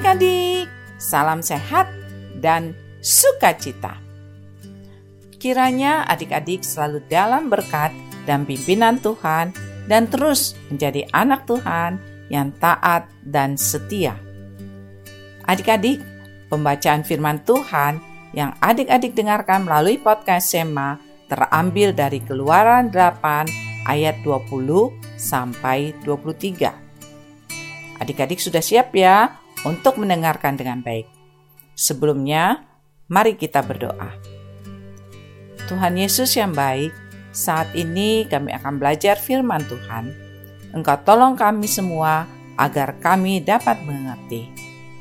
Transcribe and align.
adik-adik, 0.00 0.64
salam 0.96 1.44
sehat 1.44 1.84
dan 2.40 2.72
sukacita. 3.04 4.00
Kiranya 5.36 6.08
adik-adik 6.08 6.64
selalu 6.64 7.04
dalam 7.12 7.52
berkat 7.52 7.92
dan 8.24 8.48
pimpinan 8.48 8.96
Tuhan 8.96 9.52
dan 9.92 10.08
terus 10.08 10.56
menjadi 10.72 11.04
anak 11.12 11.44
Tuhan 11.44 12.00
yang 12.32 12.48
taat 12.56 13.12
dan 13.28 13.60
setia. 13.60 14.16
Adik-adik, 15.44 16.00
pembacaan 16.48 17.04
firman 17.04 17.44
Tuhan 17.44 18.00
yang 18.32 18.56
adik-adik 18.64 19.12
dengarkan 19.12 19.68
melalui 19.68 20.00
podcast 20.00 20.48
Sema 20.48 20.96
terambil 21.28 21.92
dari 21.92 22.24
Keluaran 22.24 22.88
8 22.88 23.84
ayat 23.84 24.16
20 24.24 24.48
sampai 25.20 25.92
23. 26.08 28.00
Adik-adik 28.00 28.40
sudah 28.40 28.64
siap 28.64 28.96
ya 28.96 29.36
untuk 29.64 30.00
mendengarkan 30.00 30.56
dengan 30.56 30.80
baik. 30.80 31.08
Sebelumnya, 31.76 32.64
mari 33.08 33.36
kita 33.36 33.64
berdoa. 33.64 34.12
Tuhan 35.68 35.96
Yesus 35.96 36.34
yang 36.34 36.50
baik, 36.50 36.90
saat 37.30 37.70
ini 37.78 38.26
kami 38.26 38.50
akan 38.50 38.82
belajar 38.82 39.14
firman 39.14 39.62
Tuhan. 39.70 40.10
Engkau 40.74 40.98
tolong 41.06 41.38
kami 41.38 41.66
semua 41.70 42.26
agar 42.58 42.98
kami 42.98 43.42
dapat 43.42 43.78
mengerti. 43.86 44.50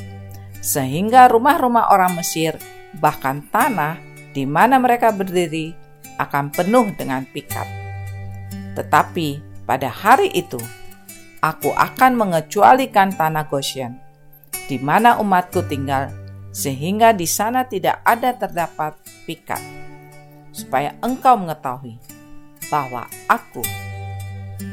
sehingga 0.63 1.27
rumah-rumah 1.31 1.91
orang 1.91 2.15
Mesir, 2.15 2.59
bahkan 2.99 3.43
tanah 3.51 3.99
di 4.35 4.47
mana 4.47 4.79
mereka 4.79 5.15
berdiri, 5.15 5.75
akan 6.15 6.55
penuh 6.55 6.95
dengan 6.95 7.27
pikat. 7.27 7.67
Tetapi 8.79 9.63
pada 9.67 9.91
hari 9.91 10.31
itu, 10.35 10.59
aku 11.43 11.71
akan 11.75 12.15
mengecualikan 12.19 13.15
tanah 13.15 13.47
Goshen, 13.47 13.99
di 14.67 14.79
mana 14.79 15.19
umatku 15.19 15.63
tinggal, 15.67 16.11
sehingga 16.55 17.11
di 17.11 17.27
sana 17.27 17.67
tidak 17.67 17.99
ada 18.07 18.31
terdapat 18.39 18.95
pikat 19.27 19.59
supaya 20.55 20.95
engkau 21.03 21.35
mengetahui 21.35 21.99
bahwa 22.71 23.11
aku, 23.27 23.67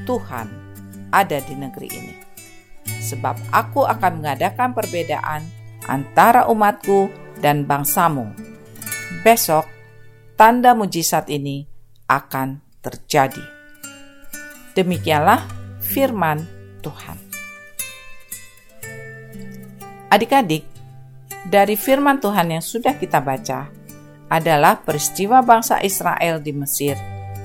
Tuhan, 0.05 0.47
ada 1.09 1.41
di 1.41 1.57
negeri 1.57 1.89
ini. 1.89 2.15
Sebab 2.85 3.49
aku 3.49 3.83
akan 3.89 4.21
mengadakan 4.21 4.77
perbedaan 4.77 5.41
antara 5.89 6.45
umatku 6.45 7.09
dan 7.41 7.65
bangsamu. 7.65 8.29
Besok, 9.25 9.65
tanda 10.37 10.77
mujizat 10.77 11.27
ini 11.33 11.65
akan 12.05 12.61
terjadi. 12.85 13.41
Demikianlah 14.77 15.43
firman 15.81 16.45
Tuhan. 16.85 17.17
Adik-adik, 20.11 20.70
dari 21.47 21.73
firman 21.73 22.21
Tuhan 22.21 22.53
yang 22.53 22.61
sudah 22.61 22.93
kita 22.99 23.17
baca, 23.23 23.71
adalah 24.31 24.79
peristiwa 24.79 25.43
bangsa 25.43 25.81
Israel 25.83 26.39
di 26.39 26.53
Mesir, 26.55 26.95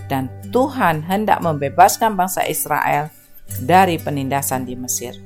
dan 0.07 0.31
Tuhan 0.55 1.03
hendak 1.03 1.43
membebaskan 1.43 2.15
bangsa 2.15 2.47
Israel 2.47 3.11
dari 3.59 3.99
penindasan 3.99 4.63
di 4.63 4.79
Mesir. 4.79 5.19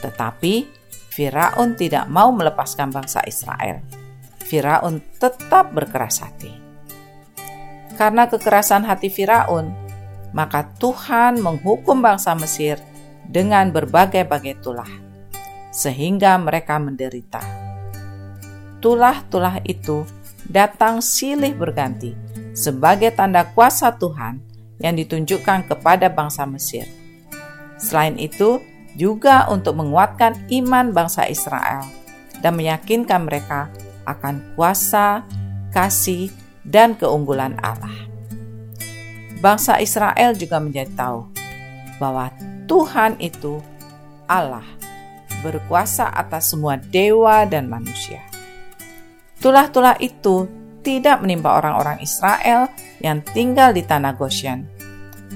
Tetapi 0.00 0.80
Firaun 1.12 1.76
tidak 1.76 2.08
mau 2.08 2.32
melepaskan 2.32 2.88
bangsa 2.88 3.20
Israel. 3.28 3.84
Firaun 4.40 5.04
tetap 5.20 5.68
berkeras 5.76 6.24
hati. 6.24 6.56
Karena 8.00 8.24
kekerasan 8.24 8.88
hati 8.88 9.12
Firaun, 9.12 9.68
maka 10.32 10.64
Tuhan 10.80 11.44
menghukum 11.44 12.00
bangsa 12.00 12.32
Mesir 12.32 12.80
dengan 13.28 13.68
berbagai-bagai 13.68 14.64
tulah, 14.64 14.88
sehingga 15.68 16.40
mereka 16.40 16.80
menderita. 16.80 17.59
Tulah-tulah 18.80 19.60
itu 19.68 20.08
datang 20.48 21.04
silih 21.04 21.52
berganti 21.52 22.16
sebagai 22.56 23.12
tanda 23.12 23.44
kuasa 23.52 23.92
Tuhan 23.94 24.40
yang 24.80 24.96
ditunjukkan 24.96 25.68
kepada 25.68 26.08
bangsa 26.08 26.48
Mesir. 26.48 26.88
Selain 27.76 28.16
itu, 28.16 28.60
juga 28.98 29.46
untuk 29.52 29.78
menguatkan 29.78 30.34
iman 30.50 30.90
bangsa 30.90 31.28
Israel 31.30 31.86
dan 32.42 32.56
meyakinkan 32.58 33.28
mereka 33.28 33.70
akan 34.08 34.42
kuasa, 34.58 35.22
kasih, 35.70 36.32
dan 36.66 36.96
keunggulan 36.98 37.54
Allah. 37.62 37.92
Bangsa 39.40 39.80
Israel 39.80 40.36
juga 40.36 40.60
menjadi 40.60 40.92
tahu 40.96 41.24
bahwa 41.96 42.28
Tuhan 42.68 43.16
itu 43.22 43.62
Allah, 44.28 44.64
berkuasa 45.40 46.12
atas 46.12 46.52
semua 46.52 46.76
dewa 46.76 47.48
dan 47.48 47.70
manusia. 47.70 48.29
Tulah-tulah 49.40 49.96
itu 50.04 50.44
tidak 50.84 51.24
menimpa 51.24 51.56
orang-orang 51.60 52.00
Israel 52.04 52.68
yang 53.00 53.24
tinggal 53.24 53.72
di 53.72 53.84
tanah 53.84 54.12
Goshen, 54.16 54.68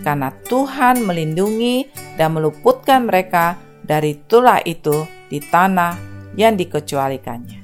karena 0.04 0.32
Tuhan 0.44 1.04
melindungi 1.04 1.88
dan 2.20 2.36
meluputkan 2.36 3.08
mereka 3.08 3.56
dari 3.84 4.20
tulah 4.28 4.60
itu 4.64 5.08
di 5.28 5.40
tanah 5.40 5.96
yang 6.36 6.56
dikecualikannya. 6.56 7.60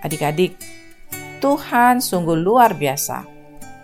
Adik-adik, 0.00 0.56
Tuhan 1.40 2.00
sungguh 2.00 2.36
luar 2.36 2.76
biasa 2.76 3.24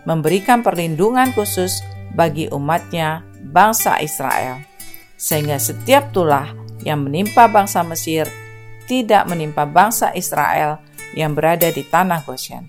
memberikan 0.08 0.64
perlindungan 0.64 1.36
khusus 1.36 1.84
bagi 2.16 2.48
umatnya 2.48 3.20
bangsa 3.52 4.00
Israel, 4.00 4.64
sehingga 5.20 5.60
setiap 5.60 6.12
tulah 6.16 6.48
yang 6.80 7.04
menimpa 7.04 7.44
bangsa 7.48 7.84
Mesir 7.84 8.24
tidak 8.86 9.26
menimpa 9.28 9.66
bangsa 9.66 10.14
Israel 10.14 10.78
yang 11.14 11.36
berada 11.36 11.68
di 11.70 11.84
tanah 11.86 12.24
Goshen. 12.26 12.66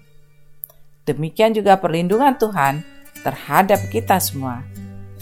Demikian 1.07 1.55
juga 1.55 1.79
perlindungan 1.79 2.35
Tuhan 2.35 2.83
terhadap 3.23 3.79
kita 3.89 4.19
semua. 4.19 4.61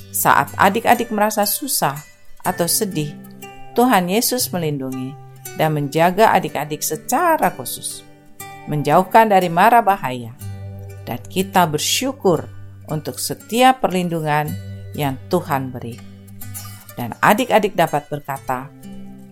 Saat 0.09 0.51
adik-adik 0.57 1.13
merasa 1.13 1.45
susah 1.45 2.01
atau 2.41 2.65
sedih, 2.65 3.13
Tuhan 3.77 4.09
Yesus 4.09 4.49
melindungi 4.49 5.13
dan 5.59 5.75
menjaga 5.77 6.33
adik-adik 6.33 6.81
secara 6.81 7.51
khusus, 7.53 8.01
menjauhkan 8.65 9.29
dari 9.29 9.47
mara 9.51 9.83
bahaya, 9.83 10.33
dan 11.05 11.19
kita 11.29 11.69
bersyukur 11.69 12.49
untuk 12.89 13.21
setiap 13.21 13.83
perlindungan 13.83 14.49
yang 14.95 15.19
Tuhan 15.29 15.69
beri. 15.69 15.99
Dan 16.95 17.11
adik-adik 17.19 17.75
dapat 17.75 18.07
berkata, 18.07 18.71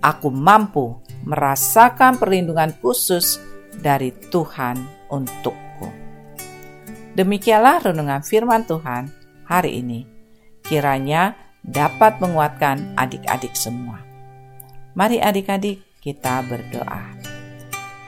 "Aku 0.03 0.27
mampu 0.27 0.99
merasakan 1.23 2.19
perlindungan 2.19 2.75
khusus 2.83 3.39
dari 3.83 4.15
Tuhan 4.31 4.79
untukku. 5.11 5.91
Demikianlah 7.13 7.83
renungan 7.83 8.23
firman 8.23 8.63
Tuhan 8.63 9.11
hari 9.45 9.83
ini. 9.83 10.07
Kiranya 10.63 11.35
dapat 11.61 12.23
menguatkan 12.23 12.95
adik-adik 12.95 13.53
semua. 13.53 13.99
Mari 14.95 15.19
adik-adik 15.19 15.83
kita 15.99 16.41
berdoa. 16.47 17.13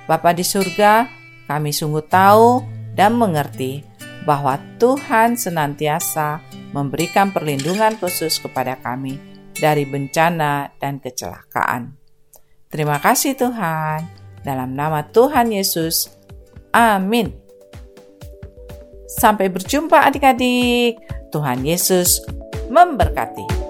Bapa 0.08 0.32
di 0.32 0.48
surga, 0.48 1.06
kami 1.46 1.76
sungguh 1.76 2.06
tahu 2.08 2.64
dan 2.96 3.20
mengerti 3.20 3.84
bahwa 4.26 4.58
Tuhan 4.82 5.38
senantiasa 5.38 6.42
memberikan 6.74 7.30
perlindungan 7.30 7.94
khusus 8.02 8.42
kepada 8.42 8.80
kami 8.82 9.22
dari 9.54 9.86
bencana 9.86 10.74
dan 10.82 10.98
kecelakaan. 10.98 11.96
Terima 12.68 12.98
kasih 13.00 13.38
Tuhan. 13.38 14.25
Dalam 14.46 14.78
nama 14.78 15.02
Tuhan 15.10 15.50
Yesus, 15.50 16.06
Amin. 16.70 17.34
Sampai 19.10 19.50
berjumpa 19.50 20.06
adik-adik. 20.06 21.02
Tuhan 21.34 21.66
Yesus 21.66 22.22
memberkati. 22.70 23.65